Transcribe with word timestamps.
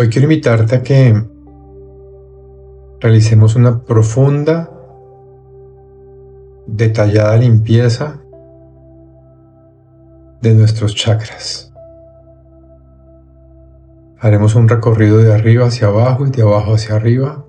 Hoy 0.00 0.10
quiero 0.10 0.26
invitarte 0.26 0.76
a 0.76 0.82
que 0.84 1.24
realicemos 3.00 3.56
una 3.56 3.82
profunda, 3.82 4.70
detallada 6.68 7.36
limpieza 7.36 8.20
de 10.40 10.54
nuestros 10.54 10.94
chakras. 10.94 11.74
Haremos 14.20 14.54
un 14.54 14.68
recorrido 14.68 15.18
de 15.18 15.34
arriba 15.34 15.66
hacia 15.66 15.88
abajo 15.88 16.28
y 16.28 16.30
de 16.30 16.42
abajo 16.42 16.74
hacia 16.74 16.94
arriba, 16.94 17.44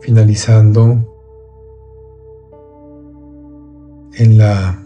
finalizando 0.00 1.12
en 4.14 4.38
la 4.38 4.80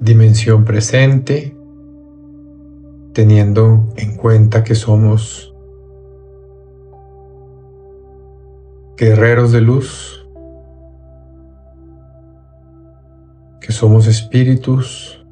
dimensión 0.00 0.64
presente 0.64 1.57
teniendo 3.18 3.88
en 3.96 4.16
cuenta 4.16 4.62
que 4.62 4.76
somos 4.76 5.52
guerreros 8.96 9.50
de 9.50 9.60
luz, 9.60 10.24
que 13.60 13.72
somos 13.72 14.06
espíritus 14.06 15.26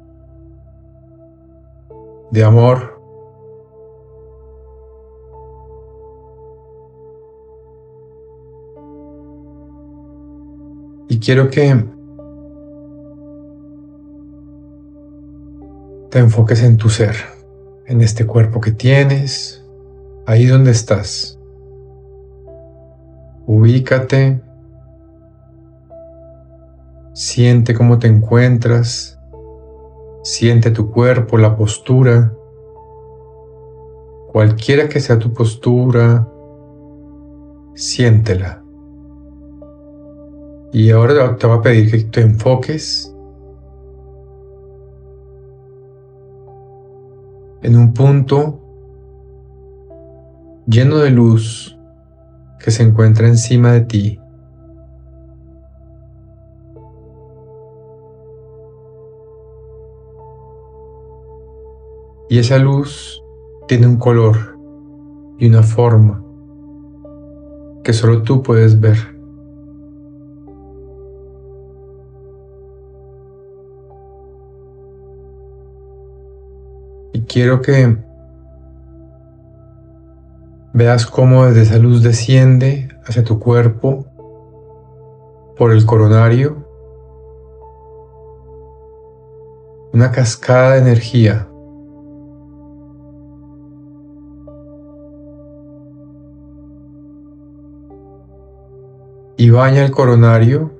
de 2.31 2.43
amor. 2.43 3.01
Y 11.07 11.21
quiero 11.21 11.49
que 11.49 11.85
te 16.09 16.19
enfoques 16.19 16.61
en 16.63 16.75
tu 16.75 16.89
ser 16.89 17.36
en 17.87 18.01
este 18.01 18.25
cuerpo 18.25 18.59
que 18.59 18.71
tienes, 18.71 19.65
ahí 20.25 20.45
donde 20.45 20.71
estás. 20.71 21.39
Ubícate, 23.45 24.41
siente 27.13 27.73
cómo 27.73 27.97
te 27.97 28.07
encuentras, 28.07 29.17
siente 30.21 30.71
tu 30.71 30.91
cuerpo, 30.91 31.37
la 31.37 31.55
postura, 31.55 32.33
cualquiera 34.33 34.89
que 34.89 34.99
sea 34.99 35.17
tu 35.17 35.33
postura, 35.33 36.27
siéntela. 37.73 38.61
Y 40.73 40.91
ahora 40.91 41.37
te 41.37 41.47
voy 41.47 41.57
a 41.57 41.61
pedir 41.61 41.89
que 41.89 42.03
te 42.03 42.21
enfoques 42.21 43.15
en 47.61 47.75
un 47.75 47.93
punto 47.93 48.59
lleno 50.67 50.97
de 50.97 51.09
luz 51.09 51.77
que 52.59 52.71
se 52.71 52.83
encuentra 52.83 53.27
encima 53.27 53.71
de 53.71 53.81
ti. 53.81 54.19
Y 62.29 62.39
esa 62.39 62.57
luz 62.57 63.23
tiene 63.67 63.87
un 63.87 63.97
color 63.97 64.57
y 65.39 65.47
una 65.47 65.63
forma 65.63 66.23
que 67.83 67.93
solo 67.93 68.23
tú 68.23 68.43
puedes 68.43 68.79
ver. 68.79 69.16
Quiero 77.37 77.61
que 77.61 77.95
veas 80.73 81.05
cómo 81.05 81.45
desde 81.45 81.61
esa 81.61 81.77
luz 81.77 82.01
desciende 82.01 82.89
hacia 83.05 83.23
tu 83.23 83.37
cuerpo 83.37 84.07
por 85.55 85.71
el 85.71 85.85
coronario. 85.85 86.65
Una 89.93 90.11
cascada 90.11 90.73
de 90.73 90.79
energía. 90.79 91.47
Y 99.37 99.51
baña 99.51 99.85
el 99.85 99.91
coronario 99.91 100.71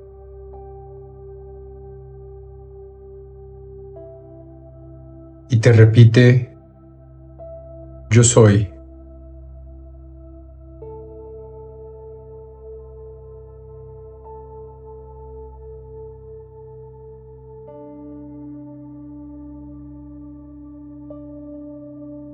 y 5.58 5.60
te 5.60 5.72
repite, 5.72 6.56
yo 8.12 8.24
soy. 8.24 8.72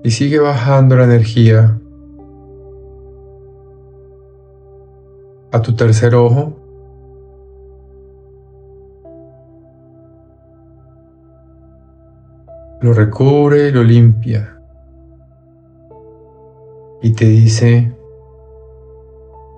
Y 0.03 0.11
sigue 0.11 0.39
bajando 0.39 0.97
la 0.97 1.05
energía 1.05 1.79
a 5.53 5.61
tu 5.61 5.73
tercer 5.77 6.13
ojo 6.13 6.62
lo 12.83 12.91
recubre 12.91 13.69
y 13.69 13.71
lo 13.71 13.81
limpia. 13.81 14.59
Y 17.01 17.13
te 17.13 17.23
dice, 17.23 17.95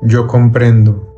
yo 0.03 0.27
comprendo. 0.27 1.11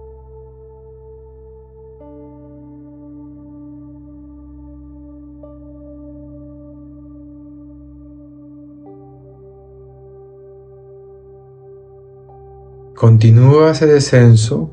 Continúa 12.95 13.71
ese 13.71 13.85
descenso 13.85 14.71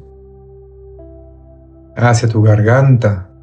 hacia 1.97 2.29
tu 2.29 2.43
garganta 2.43 3.34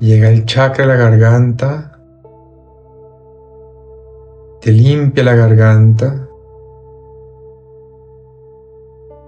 Llega 0.00 0.28
el 0.28 0.44
chakra 0.44 0.84
a 0.84 0.88
la 0.88 0.96
garganta, 0.96 1.98
te 4.60 4.70
limpia 4.70 5.24
la 5.24 5.34
garganta 5.34 6.28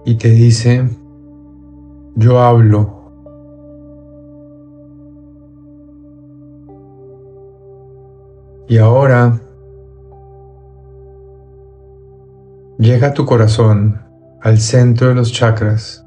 y 0.05 0.15
te 0.15 0.29
dice, 0.29 0.89
yo 2.15 2.39
hablo. 2.39 2.93
Y 8.69 8.77
ahora 8.77 9.39
llega 12.77 13.13
tu 13.13 13.25
corazón, 13.25 14.01
al 14.41 14.59
centro 14.59 15.09
de 15.09 15.15
los 15.15 15.33
chakras. 15.33 16.06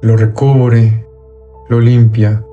Lo 0.00 0.16
recubre, 0.16 1.04
lo 1.68 1.80
limpia. 1.80 2.44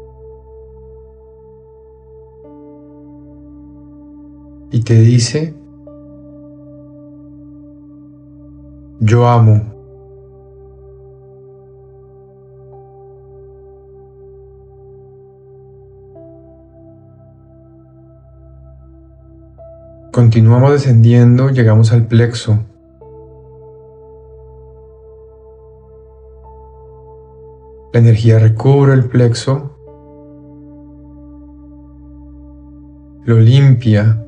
Y 4.71 4.81
te 4.81 4.95
dice, 4.95 5.53
yo 8.99 9.27
amo. 9.27 9.61
Continuamos 20.11 20.71
descendiendo, 20.71 21.49
llegamos 21.49 21.91
al 21.91 22.07
plexo. 22.07 22.59
La 27.95 28.01
energía 28.01 28.39
recubre 28.39 28.91
el 28.91 29.05
plexo, 29.05 29.71
lo 33.23 33.39
limpia 33.39 34.21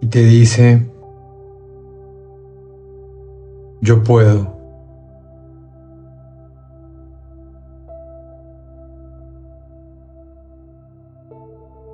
y 0.00 0.06
te 0.08 0.24
dice, 0.24 0.90
yo 3.82 4.02
puedo. 4.02 4.60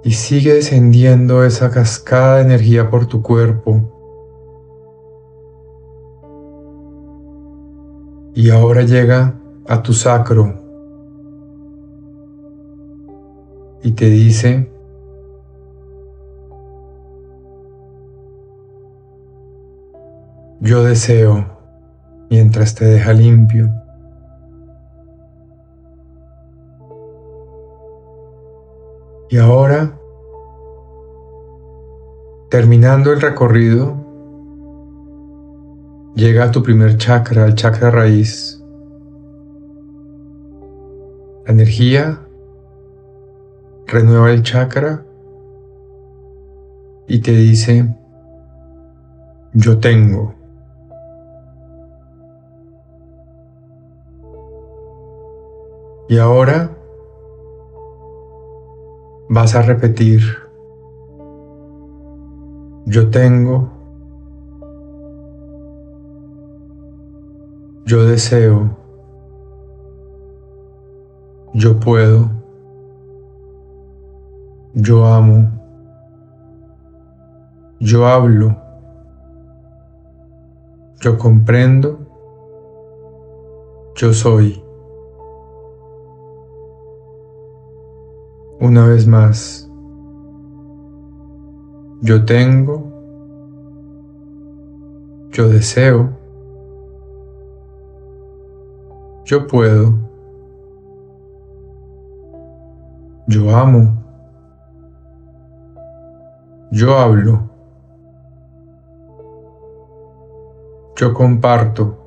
y 0.05 0.13
sigue 0.13 0.55
descendiendo 0.55 1.45
esa 1.45 1.71
cascada 1.71 2.37
de 2.37 2.45
energía 2.45 2.89
por 2.89 3.05
tu 3.05 3.21
cuerpo. 3.21 3.98
Y 8.39 8.51
ahora 8.51 8.83
llega 8.83 9.35
a 9.67 9.83
tu 9.83 9.93
sacro 9.93 10.55
y 13.83 13.91
te 13.91 14.05
dice, 14.05 14.71
yo 20.61 20.85
deseo 20.85 21.47
mientras 22.31 22.77
te 22.77 22.85
deja 22.85 23.13
limpio. 23.13 23.71
Y 29.31 29.39
ahora, 29.39 29.99
terminando 32.51 33.13
el 33.13 33.21
recorrido, 33.21 33.97
llega 36.19 36.47
a 36.47 36.51
tu 36.51 36.65
primer 36.65 36.97
chakra, 36.97 37.47
el 37.47 37.55
chakra 37.55 37.93
raíz. 37.93 38.61
La 41.47 41.53
energía 41.53 42.19
renueva 43.87 44.33
el 44.33 44.43
chakra 44.43 45.05
y 47.07 47.21
te 47.21 47.31
dice, 47.31 47.95
yo 49.53 49.79
tengo. 49.79 50.35
Y 56.09 56.19
ahora 56.19 56.77
vas 59.29 59.55
a 59.55 59.63
repetir, 59.63 60.23
yo 62.87 63.09
tengo, 63.09 63.78
yo 67.89 68.05
deseo, 68.05 68.69
yo 71.55 71.81
puedo, 71.81 72.31
yo 74.75 75.07
amo, 75.07 75.51
yo 77.81 78.07
hablo, 78.07 78.55
yo 81.01 81.17
comprendo, 81.17 81.99
yo 83.97 84.13
soy. 84.13 84.63
Una 88.61 88.87
vez 88.87 89.07
más, 89.07 89.67
yo 92.03 92.23
tengo, 92.27 92.85
yo 95.31 95.49
deseo, 95.49 96.18
yo 99.29 99.47
puedo, 99.47 99.93
yo 103.27 103.55
amo, 103.55 103.93
yo 106.73 106.97
hablo, 106.97 107.43
yo 110.97 111.13
comparto, 111.13 111.99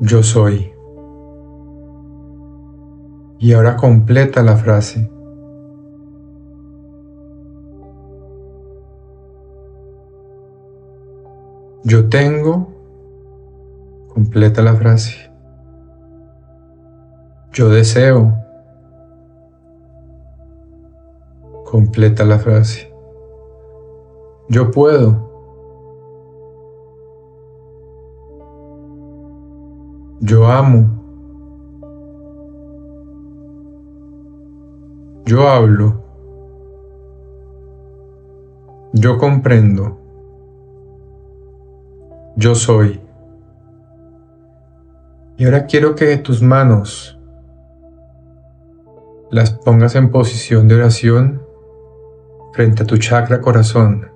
yo 0.00 0.22
soy. 0.22 0.70
Y 3.38 3.54
ahora 3.54 3.78
completa 3.78 4.42
la 4.42 4.56
frase. 4.56 5.10
Yo 11.84 12.10
tengo, 12.10 12.79
completa 14.20 14.60
la 14.60 14.74
frase. 14.74 15.32
Yo 17.54 17.70
deseo, 17.70 18.34
completa 21.64 22.22
la 22.26 22.38
frase. 22.38 22.92
Yo 24.50 24.70
puedo. 24.70 25.30
Yo 30.20 30.46
amo. 30.46 30.84
Yo 35.24 35.48
hablo. 35.48 36.02
Yo 38.92 39.16
comprendo. 39.16 39.96
Yo 42.36 42.54
soy. 42.54 43.09
Y 45.40 45.46
ahora 45.46 45.64
quiero 45.64 45.94
que 45.94 46.18
tus 46.18 46.42
manos 46.42 47.18
las 49.30 49.52
pongas 49.52 49.94
en 49.94 50.10
posición 50.10 50.68
de 50.68 50.74
oración 50.74 51.40
frente 52.52 52.82
a 52.82 52.86
tu 52.86 52.98
chakra 52.98 53.40
corazón. 53.40 54.10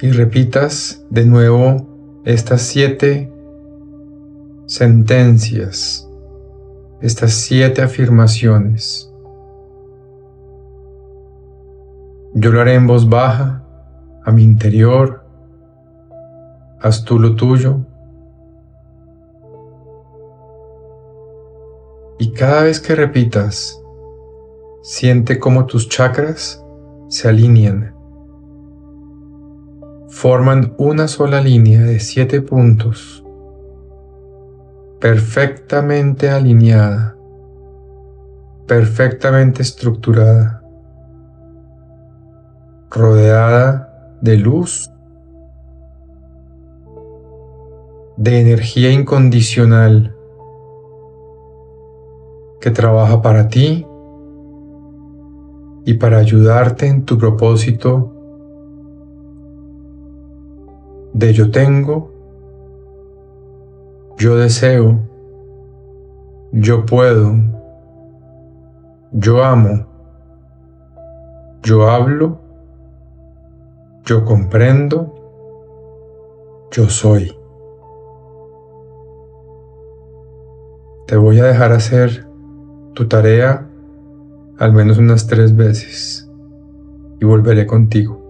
Y 0.00 0.12
repitas 0.12 1.04
de 1.10 1.26
nuevo 1.26 2.22
estas 2.24 2.62
siete 2.62 3.28
sentencias 4.66 6.08
estas 7.00 7.32
siete 7.32 7.82
afirmaciones. 7.82 9.12
Yo 12.34 12.52
lo 12.52 12.60
haré 12.60 12.74
en 12.74 12.86
voz 12.86 13.08
baja, 13.08 13.64
a 14.24 14.30
mi 14.30 14.44
interior, 14.44 15.26
haz 16.80 17.04
tú 17.04 17.18
lo 17.18 17.34
tuyo. 17.34 17.80
Y 22.18 22.32
cada 22.32 22.62
vez 22.62 22.80
que 22.80 22.94
repitas, 22.94 23.82
siente 24.82 25.38
cómo 25.38 25.66
tus 25.66 25.88
chakras 25.88 26.64
se 27.08 27.28
alinean. 27.28 27.94
Forman 30.08 30.74
una 30.78 31.08
sola 31.08 31.40
línea 31.40 31.82
de 31.82 31.98
siete 32.00 32.40
puntos 32.40 33.24
perfectamente 35.04 36.30
alineada, 36.30 37.14
perfectamente 38.66 39.60
estructurada, 39.60 40.62
rodeada 42.90 44.16
de 44.22 44.38
luz, 44.38 44.90
de 48.16 48.40
energía 48.40 48.90
incondicional 48.92 50.13
que 52.64 52.70
trabaja 52.70 53.20
para 53.20 53.48
ti 53.48 53.86
y 55.84 55.92
para 55.92 56.16
ayudarte 56.16 56.86
en 56.86 57.04
tu 57.04 57.18
propósito 57.18 58.10
de 61.12 61.34
yo 61.34 61.50
tengo 61.50 62.10
yo 64.16 64.36
deseo, 64.36 64.98
yo 66.52 66.86
puedo, 66.86 67.34
yo 69.12 69.44
amo, 69.44 69.84
yo 71.62 71.90
hablo, 71.90 72.38
yo 74.06 74.24
comprendo, 74.24 75.14
yo 76.70 76.88
soy. 76.88 77.30
Te 81.06 81.18
voy 81.18 81.40
a 81.40 81.44
dejar 81.44 81.72
hacer 81.72 82.33
tu 82.94 83.06
tarea 83.06 83.68
al 84.58 84.72
menos 84.72 84.98
unas 84.98 85.26
tres 85.26 85.54
veces 85.54 86.28
y 87.20 87.24
volveré 87.24 87.66
contigo. 87.66 88.23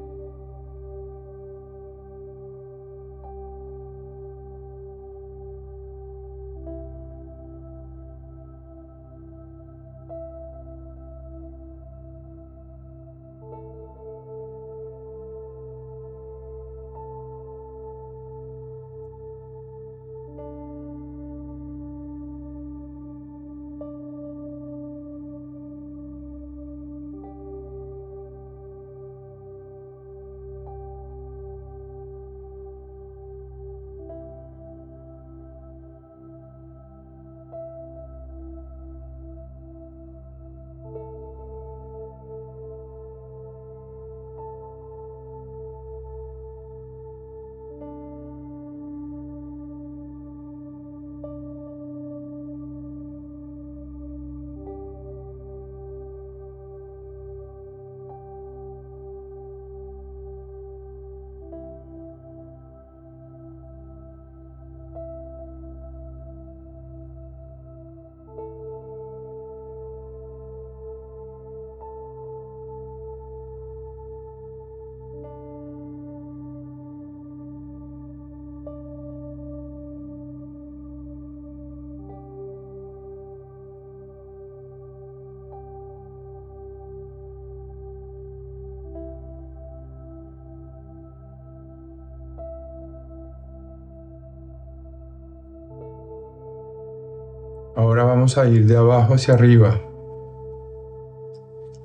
A 98.24 98.46
ir 98.46 98.66
de 98.66 98.76
abajo 98.76 99.14
hacia 99.14 99.34
arriba, 99.34 99.80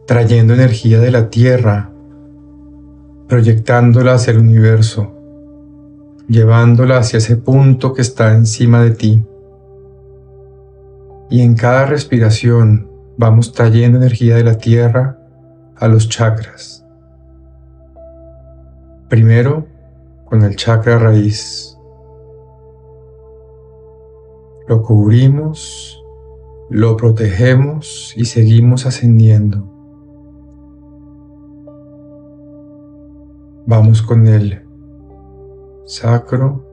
trayendo 0.06 0.54
energía 0.54 1.00
de 1.00 1.12
la 1.12 1.30
Tierra, 1.30 1.92
proyectándola 3.28 4.14
hacia 4.14 4.32
el 4.32 4.40
universo, 4.40 5.12
llevándola 6.30 6.98
hacia 6.98 7.18
ese 7.18 7.36
punto 7.36 7.94
que 7.94 8.02
está 8.02 8.34
encima 8.34 8.82
de 8.82 8.92
ti. 8.92 9.26
Y 11.30 11.42
en 11.42 11.56
cada 11.56 11.86
respiración 11.86 12.90
vamos 13.18 13.52
trayendo 13.52 13.98
energía 13.98 14.38
de 14.38 14.46
la 14.46 14.58
Tierra 14.58 15.20
a 15.76 15.88
los 15.90 16.08
chakras. 16.08 16.86
Primero 19.10 19.68
con 20.26 20.44
el 20.44 20.56
chakra 20.56 20.98
raíz 20.98 21.76
lo 24.70 24.84
cubrimos, 24.84 25.99
lo 26.70 26.96
protegemos 26.96 28.14
y 28.16 28.26
seguimos 28.26 28.86
ascendiendo. 28.86 29.68
Vamos 33.66 34.04
con 34.04 34.28
el 34.28 34.64
sacro. 35.86 36.64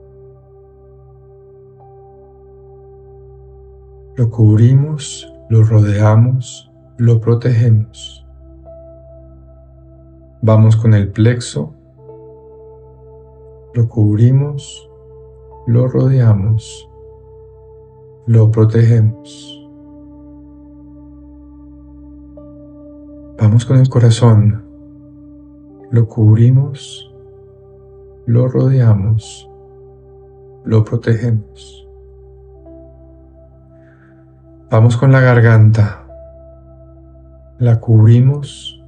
Lo 4.16 4.30
cubrimos, 4.30 5.32
lo 5.48 5.62
rodeamos, 5.62 6.70
lo 6.98 7.18
protegemos. 7.18 8.26
Vamos 10.42 10.76
con 10.76 10.92
el 10.92 11.10
plexo. 11.10 11.72
Lo 13.72 13.88
cubrimos, 13.88 14.90
lo 15.66 15.88
rodeamos, 15.88 16.88
lo 18.26 18.50
protegemos. 18.50 19.65
Vamos 23.38 23.66
con 23.66 23.76
el 23.76 23.88
corazón, 23.90 24.64
lo 25.90 26.08
cubrimos, 26.08 27.14
lo 28.24 28.48
rodeamos, 28.48 29.46
lo 30.64 30.82
protegemos. 30.84 31.86
Vamos 34.70 34.96
con 34.96 35.12
la 35.12 35.20
garganta, 35.20 36.06
la 37.58 37.78
cubrimos, 37.78 38.82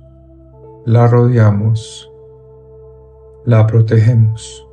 la 0.87 1.07
rodeamos, 1.07 2.11
la 3.45 3.67
protegemos. 3.67 4.67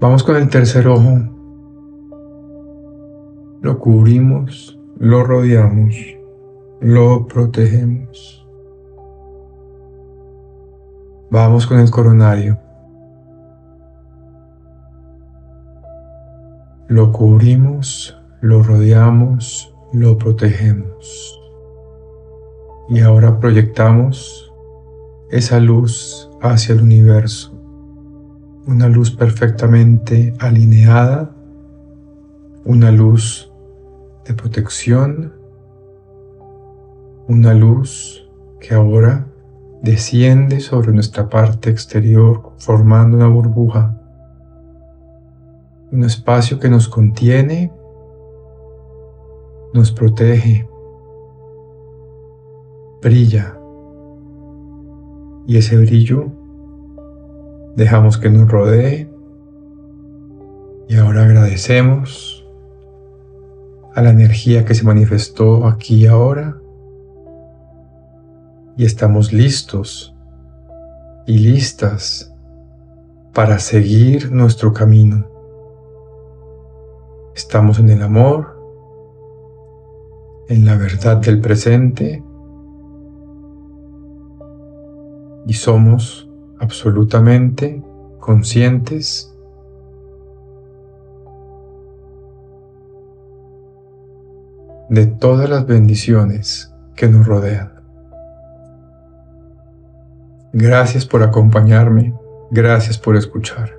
Vamos 0.00 0.24
con 0.24 0.36
el 0.36 0.48
tercer 0.48 0.88
ojo. 0.88 1.18
Lo 3.60 3.78
cubrimos, 3.78 4.77
lo 4.98 5.24
rodeamos, 5.24 5.96
lo 6.80 7.26
protegemos. 7.26 8.46
Vamos 11.30 11.66
con 11.66 11.80
el 11.80 11.90
coronario. 11.90 12.58
Lo 16.88 17.12
cubrimos, 17.12 18.18
lo 18.40 18.62
rodeamos, 18.62 19.74
lo 19.92 20.16
protegemos. 20.18 21.38
Y 22.88 23.00
ahora 23.00 23.38
proyectamos 23.38 24.52
esa 25.30 25.60
luz 25.60 26.30
hacia 26.40 26.74
el 26.74 26.82
universo 26.82 27.58
una 28.68 28.86
luz 28.86 29.10
perfectamente 29.10 30.34
alineada, 30.38 31.34
una 32.66 32.92
luz 32.92 33.47
de 34.28 34.34
protección, 34.34 35.32
una 37.28 37.54
luz 37.54 38.28
que 38.60 38.74
ahora 38.74 39.26
desciende 39.82 40.60
sobre 40.60 40.92
nuestra 40.92 41.30
parte 41.30 41.70
exterior 41.70 42.52
formando 42.58 43.16
una 43.16 43.28
burbuja, 43.28 43.98
un 45.90 46.04
espacio 46.04 46.60
que 46.60 46.68
nos 46.68 46.88
contiene, 46.88 47.72
nos 49.72 49.92
protege, 49.92 50.68
brilla. 53.00 53.58
Y 55.46 55.56
ese 55.56 55.78
brillo 55.78 56.26
dejamos 57.76 58.18
que 58.18 58.28
nos 58.28 58.50
rodee. 58.50 59.10
Y 60.88 60.96
ahora 60.96 61.24
agradecemos 61.24 62.37
a 63.98 64.00
la 64.00 64.10
energía 64.10 64.64
que 64.64 64.76
se 64.76 64.84
manifestó 64.84 65.66
aquí 65.66 66.04
y 66.04 66.06
ahora 66.06 66.56
y 68.76 68.84
estamos 68.84 69.32
listos 69.32 70.14
y 71.26 71.38
listas 71.38 72.32
para 73.34 73.58
seguir 73.58 74.30
nuestro 74.30 74.72
camino. 74.72 75.26
Estamos 77.34 77.80
en 77.80 77.88
el 77.88 78.00
amor, 78.02 78.56
en 80.48 80.64
la 80.64 80.76
verdad 80.76 81.16
del 81.16 81.40
presente 81.40 82.22
y 85.44 85.54
somos 85.54 86.30
absolutamente 86.60 87.82
conscientes 88.20 89.36
de 94.88 95.06
todas 95.06 95.48
las 95.50 95.66
bendiciones 95.66 96.74
que 96.94 97.08
nos 97.08 97.26
rodean. 97.26 97.72
Gracias 100.52 101.04
por 101.04 101.22
acompañarme, 101.22 102.14
gracias 102.50 102.98
por 102.98 103.16
escuchar. 103.16 103.76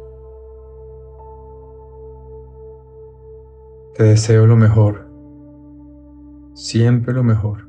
Te 3.96 4.04
deseo 4.04 4.46
lo 4.46 4.56
mejor, 4.56 5.10
siempre 6.54 7.14
lo 7.14 7.24
mejor. 7.24 7.69